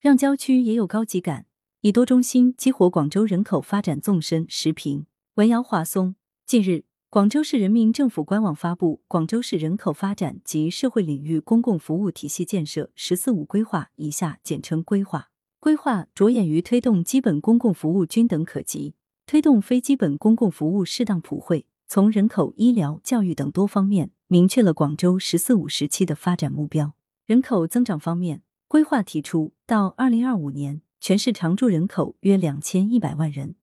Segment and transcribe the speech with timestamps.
[0.00, 1.46] 让郊区也有高级感，
[1.80, 4.46] 以多中心激活广州人口发展纵深。
[4.48, 6.14] 时评文瑶华松。
[6.46, 15.30] 近日，广州市人民政府官网发布《广州市人口发展及社会领域公共服务体系建设“十四五”规划》（以下简称规划）。
[15.58, 18.94] 规划着眼于推动基本公共服务均等可及，
[19.26, 26.94] 推动非基本公共服务适当普惠，从人口、医疗、教育等多方面明确了广州“十四五”时期的发展目标。
[27.26, 28.42] 人口增长方面。
[28.68, 33.56] 规划提出，到二零二五年，全市常住人口约两千一百万人，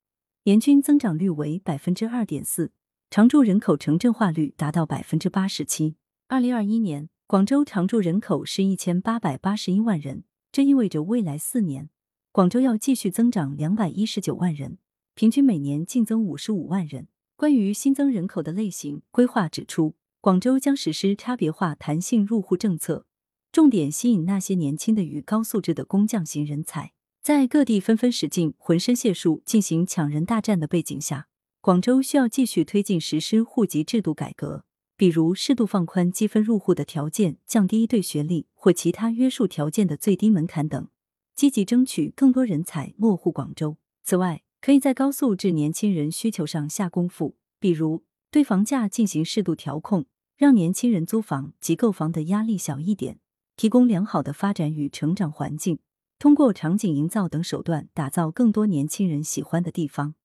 [0.45, 2.71] 年均增长率为百分之二点四，
[3.11, 5.97] 常住人口城镇化率达到百分之八十七。
[6.27, 11.91] 二零二一年，广州常住人口是一千八百八十一万人，这意味着未来四年，
[12.31, 14.79] 广州要继续增长两百一十九万人，
[15.13, 17.07] 平均每年净增五十五万人。
[17.35, 23.05] 关于新增人口的类型，规划指出，广州将实施差别化弹性入户政策。
[23.55, 26.91] 重点吸引那些年轻的与高素质的工匠型人才，
[27.21, 31.29] 在各地纷纷使劲、浑身解数进行抢人大战的背景下，
[31.61, 34.65] 广州需要继续推进实施户籍制度改革，
[34.97, 40.89] 比如适度放宽积分入户的条件，降低对学历或其他约束条件的最低门槛等，
[41.33, 43.77] 积极争取更多人才落户广州。
[44.03, 53.19] 此外，可以在高素质年轻人需求上下功夫，比如对房价进行适度调控，让年轻人租房及购房的压力小一点。
[53.57, 55.79] 提供良好的发展与成长环境，
[56.19, 60.15] 通过场景营造等手段，打造更多年轻人喜欢的地方，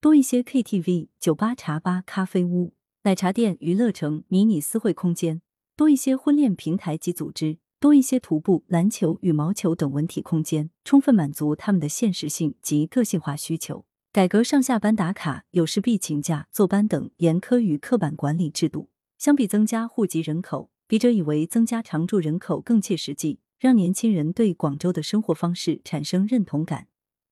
[0.00, 2.72] 多一些 KTV、酒吧、茶吧、咖啡屋、
[3.04, 5.40] 奶茶店、娱乐城、迷你私会空间，
[5.76, 13.84] 多一些婚恋平台及组织，多一些徒步、篮球、羽毛球等文体空间，充分满足他们的现实性及个性化需求。
[14.12, 20.70] 改革上下班打卡、有事必请假、坐班等严苛与刻板管理制度，相比增加户籍人口。
[20.90, 26.88] 笔者以为增加常住人口更切实际，让年轻人对广州的生活方式产生认同感，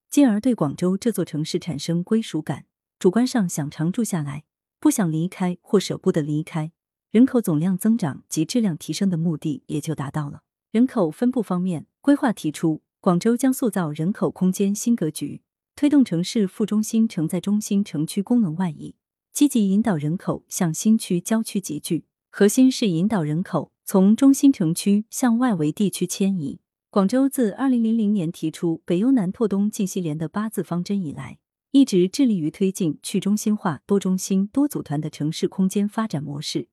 [0.08, 2.66] 进而对广州这座城市产生归属感，
[3.00, 4.44] 主观上想常住下来，
[4.78, 6.70] 不想离开或舍不得离开，
[7.10, 10.42] 人口总量增长及质量提升的目的也就达到了。
[10.70, 15.42] 人口分布方面，规划提出，广州将塑造人口空间新格局，
[15.74, 18.94] 推动城市副中心承载中心城区功能外移，
[19.32, 22.04] 积极引导人口向新区、郊区集聚。
[22.30, 26.60] 核心是引导人口从中心城区向外围地区迁移。
[26.90, 31.38] 广州自二零零零年提出“北优南拓东进西联”的八字方针以来，
[31.72, 36.68] 一直致力于推进去中心化、多中心、多组团的城市空间发展模式，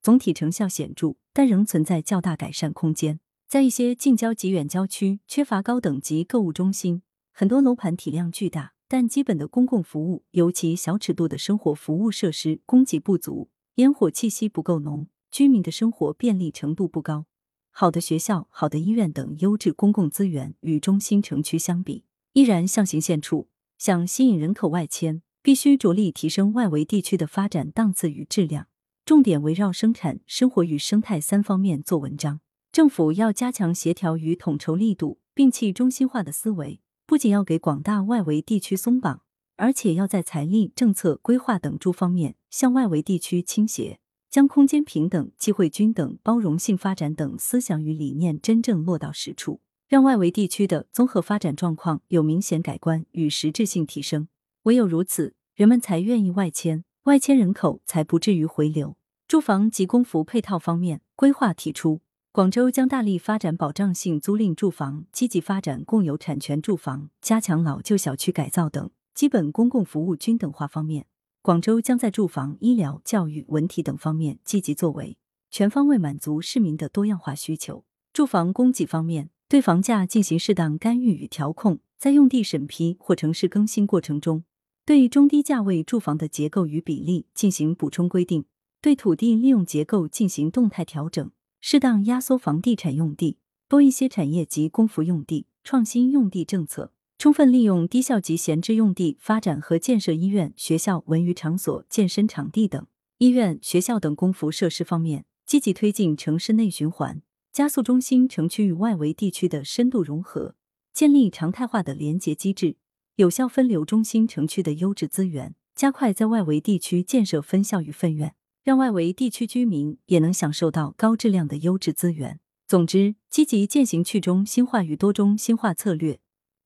[0.00, 3.20] 总体成效显著，但仍存在较大改善空间。
[3.46, 13.50] 在一些近郊及远郊区，缺乏高等级购物中心，很多楼盘体量巨大，但基本的公共服务，尤其小尺度的生活服务设施供给不足。
[13.76, 17.26] 烟火气息不够浓，居民的生活便利程度不高。
[17.70, 23.46] 好的学校、好的医院等优质公共资源与中心城区相比，依然象形现绌。
[23.78, 28.66] 想吸引人口外迁，必须着力提升外围地区的发展档次与质量，
[29.06, 32.40] 重点围绕生产、生活与生态三方面做文章。
[32.70, 39.22] 政府要加强协调与统筹力度，摒弃中心化的思维，不仅要给广大外围地区松绑。
[39.60, 44.00] 而且要在财力、政策规划等诸方面向外围地区倾斜，
[44.30, 54.28] 将空间平等、机会均等、包容性发展等思想与理念真正落到实处，让外围地区的综合发展状况有明显改观与实质性提升。
[54.62, 58.96] 唯有如此，人们才愿意外迁，外迁人口才不至于回流。
[59.28, 62.00] 住房及公服配套方面，规划提出，
[62.32, 68.90] 广州将大力发展保障性租赁住房，积极发展共有产权住房，加强老旧小区改造等。
[69.14, 71.06] 基本公共服务均等化方面，
[71.42, 75.16] 广州将在住房、医疗、教育、文体等方面积极作为，
[75.50, 77.84] 全方位满足市民的多样化需求。
[78.12, 84.44] 住房供给方面，对房价进行适当干预与调控，在用地审批或城市更新过程中，
[84.84, 88.44] 对中低价位住房的结构与比例进行补充规定，
[88.80, 93.38] 对土地利用结构进行动态调整，适当压缩房地产用地，
[93.68, 96.92] 多一些产业及公服用地，创新用地政策。
[97.20, 102.86] 充分利用低效及闲置用地发展和建设医院、学校、文娱场所、健身场地等。
[103.18, 107.20] 医院、学校等公服设施方面，积极推进城市内循环，
[107.52, 110.54] 加速中心城区与外围地区的深度融合，
[110.94, 112.76] 建立常态化的连结机制，
[113.16, 118.34] 有效分流中心城区的优质资源，加快在外围地区建设分校与分院，
[118.64, 122.40] 让外围地区居民也能享受到高质量的优质资源。
[122.66, 126.18] 总之，积极践行去中心化与多中心化策略。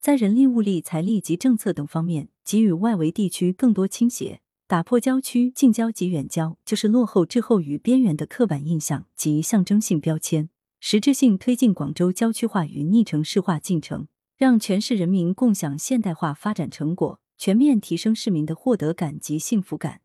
[0.05, 14.07] 在人力、物力、财力及政策等方面给予外围地区更多倾斜，打破郊区近郊及远郊就是落后、滞后与边缘的刻板印象及象征性标签，实质性推进广州郊区化与逆城市化进程。
[14.37, 20.03] 让全市人民共享现代化发展成果，全面提升市民的获得感及幸福感，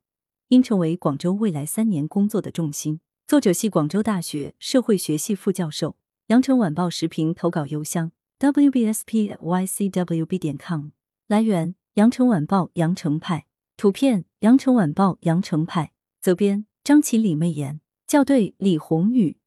[0.48, 3.01] 应成为广州未来三年工作的重心。
[3.28, 5.98] 作者系广州大学社会学系副教授。
[6.28, 10.91] 羊城晚报时评投稿邮箱：wbspycwb 点 com。
[11.27, 13.45] 来源：羊城晚报羊城派。
[13.75, 15.91] 图片：羊城晚报羊城派。
[16.21, 17.81] 责编：张琪、李媚妍。
[18.07, 19.39] 校对：李红宇。